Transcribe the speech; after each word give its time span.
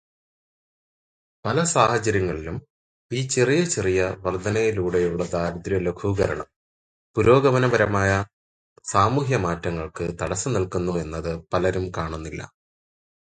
പല 1.45 1.63
സാഹചര്യങ്ങളിലും 1.63 2.55
ഈ 3.11 3.27
ചെറിയ 3.27 3.63
ചെറിയ 3.65 3.99
വർധനകളിലൂടെയുള്ള 4.25 5.23
ദാരിദ്ര്യലഘൂകരണം 5.25 6.47
പുരോഗമനപരമായ 7.15 8.11
സാമൂഹ്യമാറ്റങ്ങൾക്ക് 8.85 10.07
തടസ്സം 10.21 10.53
നിൽക്കുന്നു 10.53 10.91
എന്നത് 10.97 11.31
പലരും 11.53 11.91
കാണുന്നില്ല. 11.97 12.41